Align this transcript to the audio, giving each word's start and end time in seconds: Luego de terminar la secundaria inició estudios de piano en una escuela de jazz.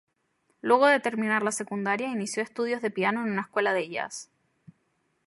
Luego 0.61 0.87
de 0.87 0.99
terminar 0.99 1.43
la 1.43 1.51
secundaria 1.51 2.07
inició 2.07 2.41
estudios 2.41 2.81
de 2.81 2.89
piano 2.89 3.23
en 3.23 3.31
una 3.33 3.41
escuela 3.41 3.71
de 3.71 3.87
jazz. 3.87 4.31